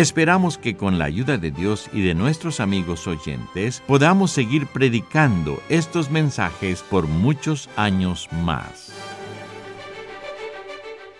[0.00, 5.62] Esperamos que con la ayuda de Dios y de nuestros amigos oyentes podamos seguir predicando
[5.68, 8.94] estos mensajes por muchos años más.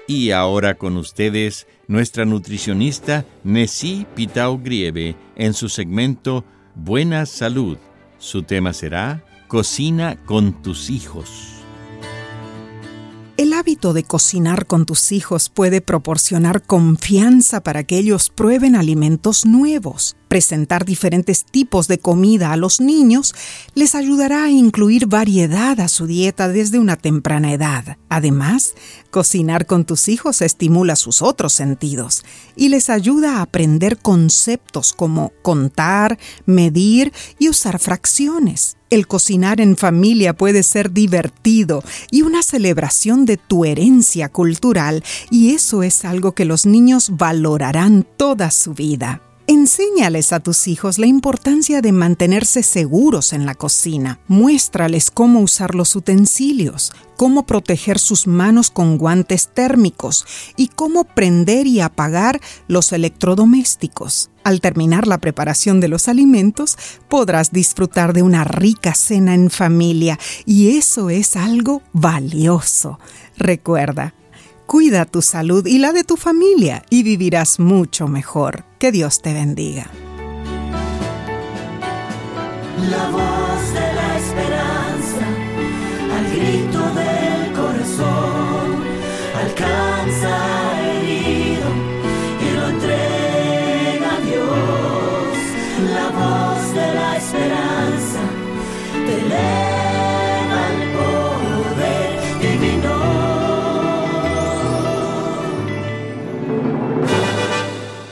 [0.07, 7.77] Y ahora con ustedes, nuestra nutricionista Nessie Pitao Grieve en su segmento Buena Salud.
[8.17, 11.60] Su tema será Cocina con tus hijos.
[13.81, 20.17] De cocinar con tus hijos puede proporcionar confianza para que ellos prueben alimentos nuevos.
[20.31, 23.35] Presentar diferentes tipos de comida a los niños
[23.75, 27.97] les ayudará a incluir variedad a su dieta desde una temprana edad.
[28.09, 28.75] Además,
[29.11, 35.33] cocinar con tus hijos estimula sus otros sentidos y les ayuda a aprender conceptos como
[35.43, 38.77] contar, medir y usar fracciones.
[38.89, 45.57] El cocinar en familia puede ser divertido y una celebración de tu herencia cultural y
[45.57, 49.23] eso es algo que los niños valorarán toda su vida.
[49.51, 54.21] Enséñales a tus hijos la importancia de mantenerse seguros en la cocina.
[54.29, 60.25] Muéstrales cómo usar los utensilios, cómo proteger sus manos con guantes térmicos
[60.57, 64.31] y cómo prender y apagar los electrodomésticos.
[64.45, 70.17] Al terminar la preparación de los alimentos, podrás disfrutar de una rica cena en familia
[70.47, 73.01] y eso es algo valioso.
[73.37, 74.15] Recuerda,
[74.71, 78.63] Cuida tu salud y la de tu familia y vivirás mucho mejor.
[78.79, 79.91] Que Dios te bendiga.
[82.89, 85.27] La voz de la esperanza,
[86.17, 88.85] al grito del corazón,
[89.43, 90.50] alcanza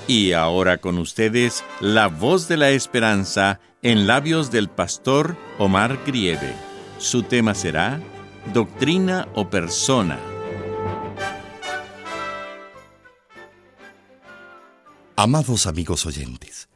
[0.09, 6.55] Y ahora con ustedes, la voz de la esperanza en labios del pastor Omar Grieve.
[6.97, 8.01] Su tema será
[8.55, 10.19] Doctrina o Persona.
[15.15, 16.71] Amados amigos oyentes,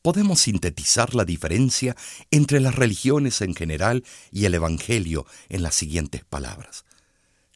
[0.00, 1.94] podemos sintetizar la diferencia
[2.30, 6.86] entre las religiones en general y el Evangelio en las siguientes palabras.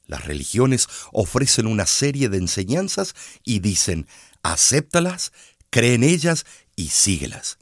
[0.07, 4.07] Las religiones ofrecen una serie de enseñanzas y dicen,
[4.53, 5.33] acéptalas,
[5.71, 7.59] cree en ellas y síguelas.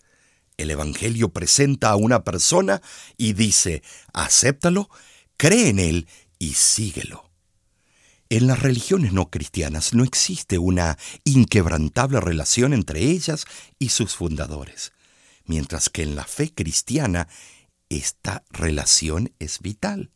[0.57, 2.81] El Evangelio presenta a una persona
[3.17, 4.89] y dice, acéptalo,
[5.37, 6.09] cree en él
[6.39, 7.31] y síguelo.
[8.31, 13.45] En las religiones no cristianas no existe una inquebrantable relación entre ellas
[13.79, 14.93] y sus fundadores,
[15.45, 17.29] mientras que en la fe cristiana
[17.89, 20.11] esta relación es vital.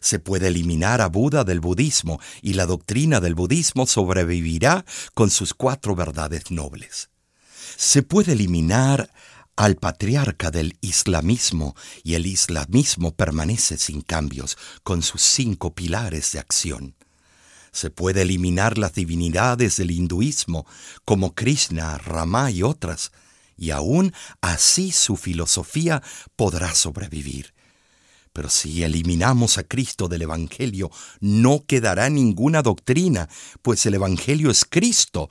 [0.00, 5.54] Se puede eliminar a Buda del budismo y la doctrina del budismo sobrevivirá con sus
[5.54, 7.10] cuatro verdades nobles.
[7.76, 9.10] Se puede eliminar
[9.56, 16.38] al patriarca del islamismo y el islamismo permanece sin cambios con sus cinco pilares de
[16.38, 16.94] acción.
[17.72, 20.64] Se puede eliminar las divinidades del hinduismo
[21.04, 23.10] como Krishna, Rama y otras,
[23.56, 26.02] y aún así su filosofía
[26.36, 27.52] podrá sobrevivir.
[28.32, 30.90] Pero si eliminamos a Cristo del Evangelio,
[31.20, 33.28] no quedará ninguna doctrina,
[33.62, 35.30] pues el Evangelio es Cristo.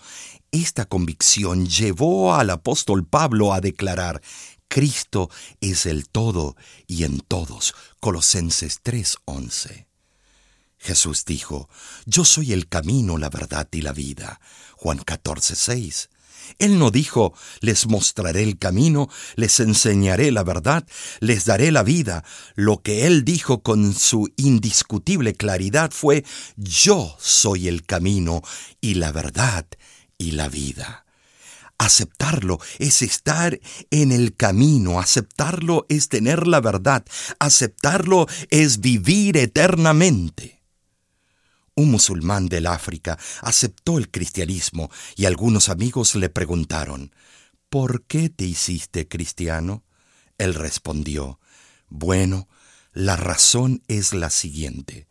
[0.51, 4.21] Esta convicción llevó al apóstol Pablo a declarar,
[4.67, 5.29] Cristo
[5.61, 6.55] es el todo
[6.87, 7.73] y en todos.
[7.99, 9.87] Colosenses 3:11.
[10.77, 11.69] Jesús dijo,
[12.05, 14.39] Yo soy el camino, la verdad y la vida.
[14.75, 16.09] Juan 14:6.
[16.59, 20.85] Él no dijo, les mostraré el camino, les enseñaré la verdad,
[21.19, 22.23] les daré la vida.
[22.55, 28.41] Lo que Él dijo con su indiscutible claridad fue, yo soy el camino
[28.81, 29.65] y la verdad
[30.17, 31.05] y la vida.
[31.79, 33.59] Aceptarlo es estar
[33.91, 37.05] en el camino, aceptarlo es tener la verdad,
[37.39, 40.56] aceptarlo es vivir eternamente.
[41.77, 47.13] Un musulmán del África aceptó el cristianismo y algunos amigos le preguntaron,
[47.69, 49.83] ¿por qué te hiciste cristiano?
[50.39, 51.39] Él respondió,
[51.87, 52.47] bueno,
[52.93, 55.07] la razón es la siguiente.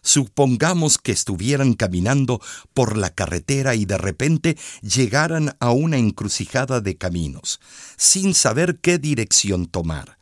[0.00, 2.40] Supongamos que estuvieran caminando
[2.72, 7.60] por la carretera y de repente llegaran a una encrucijada de caminos,
[7.98, 10.16] sin saber qué dirección tomar.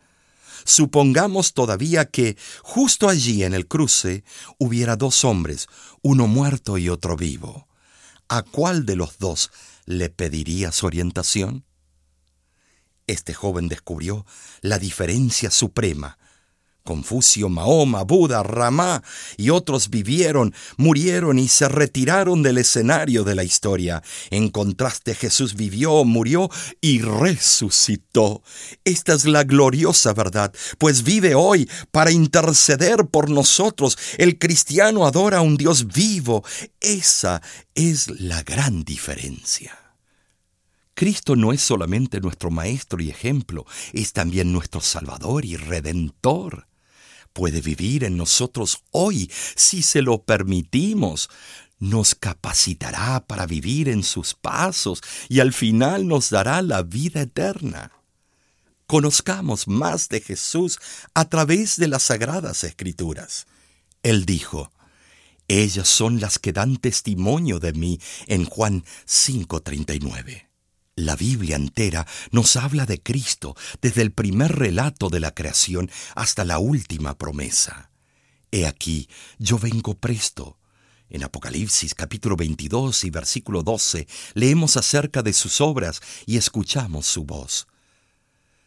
[0.64, 4.24] Supongamos todavía que justo allí en el cruce
[4.58, 5.68] hubiera dos hombres,
[6.02, 7.68] uno muerto y otro vivo.
[8.28, 9.50] ¿A cuál de los dos
[9.84, 11.64] le pedirías orientación?
[13.06, 14.24] Este joven descubrió
[14.62, 16.18] la diferencia suprema
[16.84, 19.02] Confucio, Mahoma, Buda, Ramá
[19.38, 24.02] y otros vivieron, murieron y se retiraron del escenario de la historia.
[24.28, 26.50] En contraste, Jesús vivió, murió
[26.82, 28.42] y resucitó.
[28.84, 33.96] Esta es la gloriosa verdad, pues vive hoy para interceder por nosotros.
[34.18, 36.44] El cristiano adora a un Dios vivo.
[36.80, 37.40] Esa
[37.74, 39.78] es la gran diferencia.
[40.92, 43.64] Cristo no es solamente nuestro Maestro y ejemplo,
[43.94, 46.68] es también nuestro Salvador y Redentor
[47.34, 51.28] puede vivir en nosotros hoy si se lo permitimos.
[51.78, 57.92] Nos capacitará para vivir en sus pasos y al final nos dará la vida eterna.
[58.86, 60.78] Conozcamos más de Jesús
[61.12, 63.46] a través de las sagradas escrituras.
[64.02, 64.70] Él dijo,
[65.48, 70.53] Ellas son las que dan testimonio de mí en Juan 5:39.
[70.96, 76.44] La Biblia entera nos habla de Cristo desde el primer relato de la creación hasta
[76.44, 77.90] la última promesa.
[78.52, 79.08] He aquí,
[79.38, 80.56] yo vengo presto.
[81.10, 87.24] En Apocalipsis capítulo 22 y versículo 12 leemos acerca de sus obras y escuchamos su
[87.24, 87.66] voz.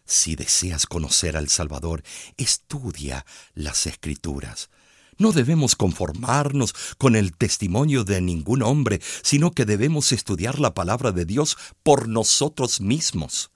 [0.03, 2.03] Si deseas conocer al Salvador,
[2.35, 4.69] estudia las escrituras
[5.17, 11.11] no debemos conformarnos con el testimonio de ningún hombre, sino que debemos estudiar la palabra
[11.11, 13.51] de Dios por nosotros mismos.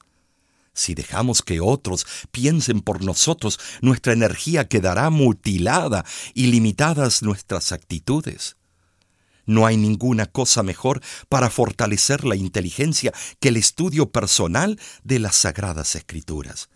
[0.73, 8.55] Si dejamos que otros piensen por nosotros, nuestra energía quedará mutilada y limitadas nuestras actitudes.
[9.45, 15.35] No hay ninguna cosa mejor para fortalecer la inteligencia que el estudio personal de las
[15.35, 16.69] sagradas escrituras.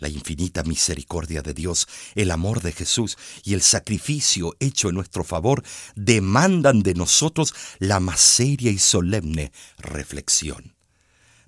[0.00, 5.24] La infinita misericordia de Dios, el amor de Jesús y el sacrificio hecho en nuestro
[5.24, 5.62] favor
[5.94, 10.74] demandan de nosotros la más seria y solemne reflexión.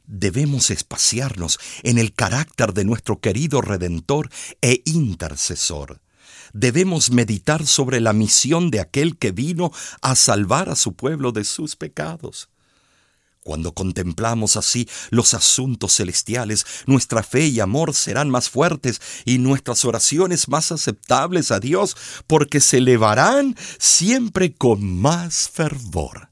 [0.06, 4.28] Debemos espaciarnos en el carácter de nuestro querido Redentor
[4.60, 6.02] e intercesor.
[6.52, 9.72] Debemos meditar sobre la misión de aquel que vino
[10.02, 12.51] a salvar a su pueblo de sus pecados.
[13.44, 19.84] Cuando contemplamos así los asuntos celestiales, nuestra fe y amor serán más fuertes y nuestras
[19.84, 21.96] oraciones más aceptables a Dios,
[22.28, 26.30] porque se elevarán siempre con más fervor.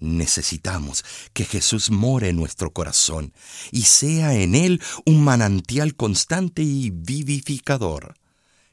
[0.00, 3.32] Necesitamos que Jesús more en nuestro corazón
[3.70, 8.14] y sea en él un manantial constante y vivificador.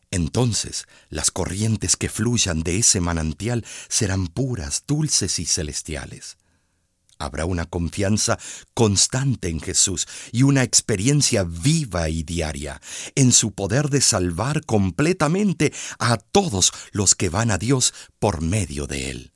[0.10, 6.38] Entonces las corrientes que fluyan de ese manantial serán puras, dulces y celestiales.
[7.18, 8.38] Habrá una confianza
[8.74, 12.82] constante en Jesús y una experiencia viva y diaria
[13.16, 18.86] en su poder de salvar completamente a todos los que van a Dios por medio
[18.88, 19.32] de Él.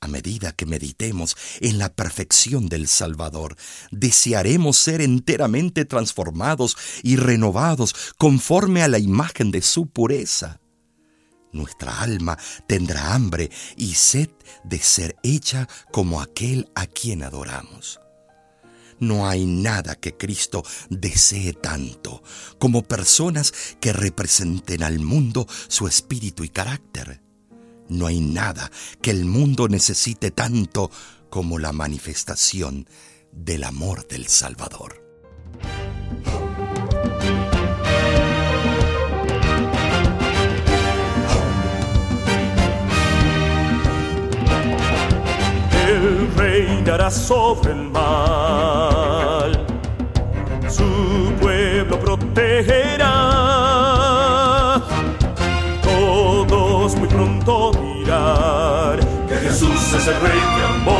[0.00, 3.56] A medida que meditemos en la perfección del Salvador,
[3.90, 10.60] desearemos ser enteramente transformados y renovados conforme a la imagen de su pureza.
[11.54, 14.28] Nuestra alma tendrá hambre y sed
[14.64, 18.00] de ser hecha como aquel a quien adoramos.
[18.98, 22.22] No hay nada que Cristo desee tanto
[22.58, 27.22] como personas que representen al mundo su espíritu y carácter.
[27.88, 28.70] No hay nada
[29.00, 30.90] que el mundo necesite tanto
[31.30, 32.88] como la manifestación
[33.30, 35.04] del amor del Salvador.
[46.94, 49.66] Reinará sobre el mal.
[50.68, 53.10] Su pueblo protegerá.
[55.82, 60.93] Todos muy pronto dirán que Jesús es el rey de amor,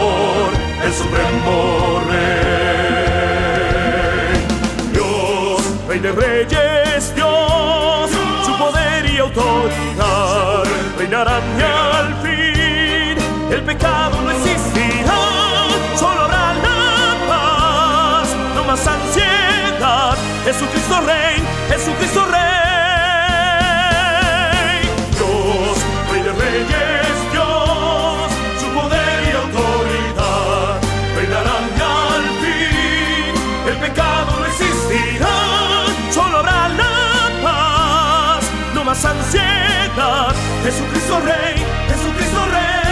[41.25, 41.55] Rey,
[41.89, 42.85] Jesucristo Rey.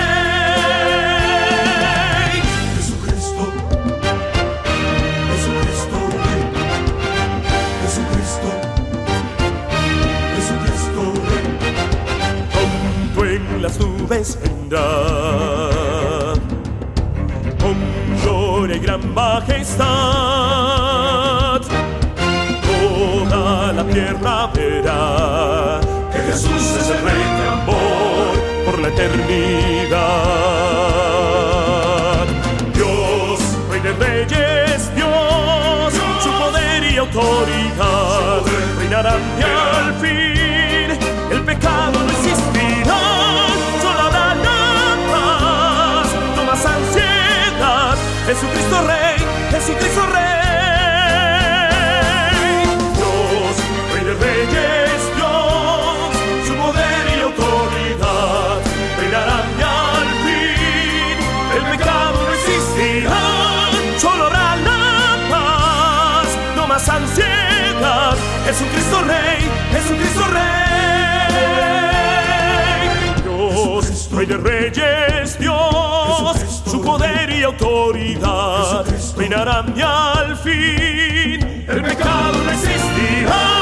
[2.77, 3.43] Jesucristo,
[5.31, 6.43] Jesucristo Rey,
[7.83, 8.49] Jesucristo,
[10.37, 11.47] Jesucristo Rey.
[12.53, 14.89] Pronto en las nubes vendrá,
[17.61, 17.77] con
[18.23, 19.87] gloria y gran majestad.
[22.63, 25.81] Toda la tierra verá
[26.13, 28.12] que Jesús es el Rey de amor
[28.83, 30.01] la eternidad.
[32.75, 38.43] Dios, Rey de Reyes, Dios, su poder y autoridad
[38.79, 40.99] reinarán y al fin
[41.31, 42.99] el pecado no existirá.
[43.81, 47.97] Solo habrá la paz, no más ansiedad.
[48.27, 49.19] Jesucristo Rey,
[49.53, 50.02] Jesucristo
[74.33, 78.87] de Reyes, Dios, su poder y autoridad
[79.17, 83.62] reinarán y al fin el pecado no existirá.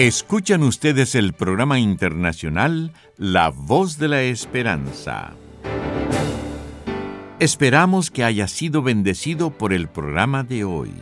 [0.00, 5.34] Escuchan ustedes el programa internacional La Voz de la Esperanza.
[7.38, 10.94] Esperamos que haya sido bendecido por el programa de hoy.